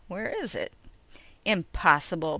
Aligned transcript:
"Where 0.07 0.29
is 0.31 0.55
it?" 0.55 0.73
"Impossible!" 1.45 2.29